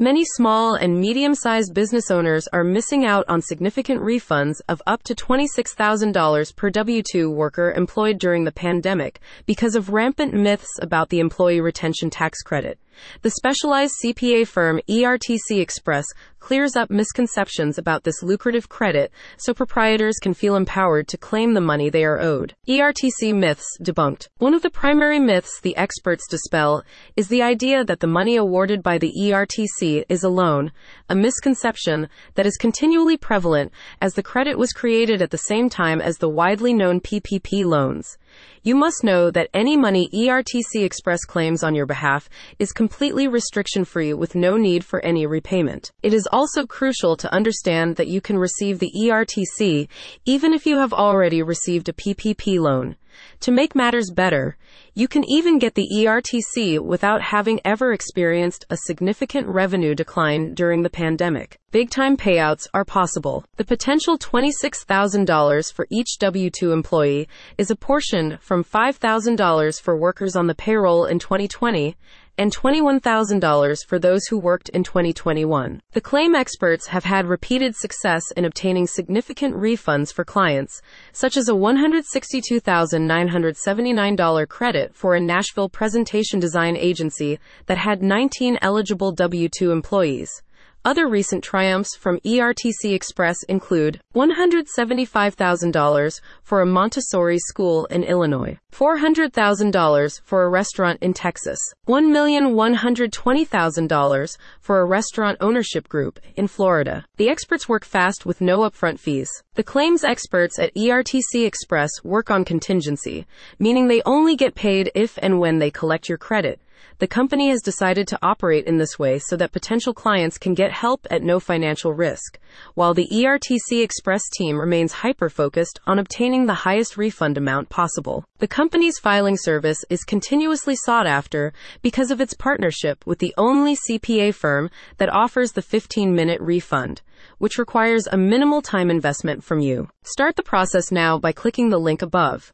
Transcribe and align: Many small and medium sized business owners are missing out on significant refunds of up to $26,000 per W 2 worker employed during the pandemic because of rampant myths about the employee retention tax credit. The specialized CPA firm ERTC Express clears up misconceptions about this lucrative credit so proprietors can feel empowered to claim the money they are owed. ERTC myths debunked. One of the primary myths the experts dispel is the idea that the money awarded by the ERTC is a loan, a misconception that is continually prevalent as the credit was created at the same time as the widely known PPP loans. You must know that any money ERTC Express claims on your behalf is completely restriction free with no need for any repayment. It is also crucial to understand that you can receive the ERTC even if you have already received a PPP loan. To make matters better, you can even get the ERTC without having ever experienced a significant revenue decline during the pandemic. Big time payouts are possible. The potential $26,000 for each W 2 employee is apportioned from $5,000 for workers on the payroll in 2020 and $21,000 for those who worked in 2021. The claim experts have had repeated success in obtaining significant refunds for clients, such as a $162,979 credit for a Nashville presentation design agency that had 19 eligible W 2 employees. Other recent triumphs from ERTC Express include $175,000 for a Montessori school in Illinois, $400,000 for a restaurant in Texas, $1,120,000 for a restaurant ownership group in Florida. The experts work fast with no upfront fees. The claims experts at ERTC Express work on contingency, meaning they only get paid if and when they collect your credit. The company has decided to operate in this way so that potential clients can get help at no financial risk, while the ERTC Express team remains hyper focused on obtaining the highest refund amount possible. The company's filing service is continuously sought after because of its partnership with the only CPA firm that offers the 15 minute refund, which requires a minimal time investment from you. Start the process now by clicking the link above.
Many 0.00 0.24
small 0.24 0.76
and 0.76 1.00
medium 1.00 1.34
sized 1.34 1.74
business 1.74 2.08
owners 2.08 2.46
are 2.52 2.62
missing 2.62 3.04
out 3.04 3.24
on 3.26 3.42
significant 3.42 4.00
refunds 4.00 4.60
of 4.68 4.80
up 4.86 5.02
to 5.02 5.12
$26,000 5.12 6.54
per 6.54 6.70
W 6.70 7.02
2 7.02 7.28
worker 7.28 7.72
employed 7.72 8.20
during 8.20 8.44
the 8.44 8.52
pandemic 8.52 9.18
because 9.44 9.74
of 9.74 9.88
rampant 9.88 10.34
myths 10.34 10.70
about 10.80 11.08
the 11.08 11.18
employee 11.18 11.60
retention 11.60 12.10
tax 12.10 12.42
credit. 12.42 12.78
The 13.22 13.30
specialized 13.30 13.94
CPA 14.04 14.46
firm 14.46 14.80
ERTC 14.88 15.60
Express 15.60 16.04
clears 16.40 16.76
up 16.76 16.90
misconceptions 16.90 17.78
about 17.78 18.04
this 18.04 18.22
lucrative 18.22 18.68
credit 18.68 19.10
so 19.36 19.52
proprietors 19.52 20.16
can 20.22 20.34
feel 20.34 20.56
empowered 20.56 21.08
to 21.08 21.18
claim 21.18 21.54
the 21.54 21.60
money 21.60 21.90
they 21.90 22.04
are 22.04 22.20
owed. 22.20 22.54
ERTC 22.68 23.34
myths 23.34 23.66
debunked. 23.82 24.28
One 24.38 24.54
of 24.54 24.62
the 24.62 24.70
primary 24.70 25.18
myths 25.18 25.60
the 25.60 25.76
experts 25.76 26.26
dispel 26.28 26.84
is 27.16 27.28
the 27.28 27.42
idea 27.42 27.84
that 27.84 28.00
the 28.00 28.06
money 28.06 28.36
awarded 28.36 28.82
by 28.82 28.98
the 28.98 29.12
ERTC 29.20 30.04
is 30.08 30.22
a 30.22 30.28
loan, 30.28 30.72
a 31.08 31.14
misconception 31.14 32.08
that 32.34 32.46
is 32.46 32.56
continually 32.56 33.16
prevalent 33.16 33.72
as 34.00 34.14
the 34.14 34.22
credit 34.22 34.58
was 34.58 34.72
created 34.72 35.20
at 35.20 35.30
the 35.30 35.38
same 35.38 35.68
time 35.68 36.00
as 36.00 36.18
the 36.18 36.28
widely 36.28 36.72
known 36.72 37.00
PPP 37.00 37.64
loans. 37.64 38.16
You 38.62 38.74
must 38.74 39.04
know 39.04 39.30
that 39.30 39.50
any 39.54 39.76
money 39.76 40.08
ERTC 40.12 40.84
Express 40.84 41.24
claims 41.24 41.62
on 41.62 41.74
your 41.74 41.86
behalf 41.86 42.28
is 42.58 42.72
completely 42.72 43.28
restriction 43.28 43.84
free 43.84 44.12
with 44.12 44.34
no 44.34 44.56
need 44.56 44.84
for 44.84 45.04
any 45.04 45.26
repayment. 45.26 45.90
It 46.02 46.12
is 46.12 46.28
also 46.32 46.66
crucial 46.66 47.16
to 47.16 47.32
understand 47.32 47.96
that 47.96 48.08
you 48.08 48.20
can 48.20 48.38
receive 48.38 48.78
the 48.78 48.92
ERTC 48.96 49.88
even 50.24 50.52
if 50.52 50.66
you 50.66 50.78
have 50.78 50.92
already 50.92 51.42
received 51.42 51.88
a 51.88 51.92
PPP 51.92 52.58
loan. 52.58 52.96
To 53.40 53.50
make 53.50 53.74
matters 53.74 54.10
better, 54.10 54.56
you 54.98 55.06
can 55.06 55.22
even 55.30 55.60
get 55.60 55.76
the 55.76 55.88
ERTC 55.92 56.80
without 56.80 57.22
having 57.22 57.60
ever 57.64 57.92
experienced 57.92 58.66
a 58.68 58.78
significant 58.78 59.46
revenue 59.46 59.94
decline 59.94 60.54
during 60.54 60.82
the 60.82 60.90
pandemic. 60.90 61.56
Big 61.70 61.88
time 61.88 62.16
payouts 62.16 62.66
are 62.74 62.84
possible. 62.84 63.44
The 63.58 63.64
potential 63.64 64.18
$26,000 64.18 65.72
for 65.72 65.86
each 65.88 66.18
W 66.18 66.50
2 66.50 66.72
employee 66.72 67.28
is 67.58 67.70
apportioned 67.70 68.40
from 68.40 68.64
$5,000 68.64 69.80
for 69.80 69.96
workers 69.96 70.34
on 70.34 70.48
the 70.48 70.56
payroll 70.56 71.04
in 71.04 71.20
2020 71.20 71.94
and 72.38 72.54
$21,000 72.54 73.84
for 73.84 73.98
those 73.98 74.24
who 74.26 74.38
worked 74.38 74.68
in 74.68 74.84
2021. 74.84 75.82
The 75.92 76.00
claim 76.00 76.36
experts 76.36 76.86
have 76.86 77.02
had 77.04 77.26
repeated 77.26 77.74
success 77.74 78.22
in 78.36 78.44
obtaining 78.44 78.86
significant 78.86 79.56
refunds 79.56 80.12
for 80.12 80.24
clients, 80.24 80.80
such 81.12 81.36
as 81.36 81.48
a 81.48 81.52
$162,979 81.52 84.48
credit 84.48 84.87
for 84.94 85.14
a 85.14 85.20
Nashville 85.20 85.68
presentation 85.68 86.40
design 86.40 86.76
agency 86.76 87.38
that 87.66 87.78
had 87.78 88.02
19 88.02 88.58
eligible 88.62 89.12
W 89.12 89.48
2 89.48 89.70
employees. 89.70 90.42
Other 90.84 91.08
recent 91.08 91.42
triumphs 91.42 91.96
from 91.96 92.20
ERTC 92.20 92.94
Express 92.94 93.42
include 93.48 94.00
$175,000 94.14 96.20
for 96.42 96.60
a 96.60 96.66
Montessori 96.66 97.40
school 97.40 97.86
in 97.86 98.04
Illinois, 98.04 98.56
$400,000 98.72 100.20
for 100.22 100.44
a 100.44 100.48
restaurant 100.48 101.02
in 101.02 101.12
Texas, 101.12 101.58
$1,120,000 101.88 104.36
for 104.60 104.80
a 104.80 104.86
restaurant 104.86 105.36
ownership 105.40 105.88
group 105.88 106.20
in 106.36 106.46
Florida. 106.46 107.04
The 107.16 107.28
experts 107.28 107.68
work 107.68 107.84
fast 107.84 108.24
with 108.24 108.40
no 108.40 108.60
upfront 108.60 109.00
fees. 109.00 109.28
The 109.56 109.64
claims 109.64 110.04
experts 110.04 110.60
at 110.60 110.72
ERTC 110.74 111.44
Express 111.44 111.90
work 112.04 112.30
on 112.30 112.44
contingency, 112.44 113.26
meaning 113.58 113.88
they 113.88 114.00
only 114.06 114.36
get 114.36 114.54
paid 114.54 114.92
if 114.94 115.18
and 115.20 115.40
when 115.40 115.58
they 115.58 115.72
collect 115.72 116.08
your 116.08 116.18
credit. 116.18 116.60
The 116.98 117.06
company 117.06 117.48
has 117.50 117.62
decided 117.62 118.08
to 118.08 118.18
operate 118.22 118.66
in 118.66 118.78
this 118.78 118.98
way 118.98 119.18
so 119.18 119.36
that 119.36 119.52
potential 119.52 119.94
clients 119.94 120.36
can 120.36 120.54
get 120.54 120.72
help 120.72 121.06
at 121.10 121.22
no 121.22 121.38
financial 121.38 121.92
risk, 121.92 122.38
while 122.74 122.92
the 122.92 123.08
ERTC 123.12 123.82
Express 123.82 124.22
team 124.36 124.58
remains 124.58 124.92
hyper 124.92 125.28
focused 125.28 125.78
on 125.86 125.98
obtaining 125.98 126.46
the 126.46 126.62
highest 126.66 126.96
refund 126.96 127.38
amount 127.38 127.68
possible. 127.68 128.24
The 128.38 128.48
company's 128.48 128.98
filing 128.98 129.36
service 129.36 129.84
is 129.88 130.04
continuously 130.04 130.74
sought 130.76 131.06
after 131.06 131.52
because 131.82 132.10
of 132.10 132.20
its 132.20 132.34
partnership 132.34 133.06
with 133.06 133.18
the 133.18 133.34
only 133.36 133.76
CPA 133.76 134.34
firm 134.34 134.70
that 134.96 135.08
offers 135.08 135.52
the 135.52 135.62
15 135.62 136.14
minute 136.14 136.40
refund, 136.40 137.02
which 137.38 137.58
requires 137.58 138.06
a 138.06 138.16
minimal 138.16 138.62
time 138.62 138.90
investment 138.90 139.44
from 139.44 139.60
you. 139.60 139.88
Start 140.02 140.36
the 140.36 140.42
process 140.42 140.90
now 140.90 141.18
by 141.18 141.32
clicking 141.32 141.70
the 141.70 141.78
link 141.78 142.02
above. 142.02 142.44